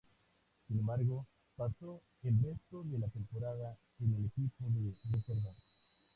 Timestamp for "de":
2.85-2.97, 4.67-4.95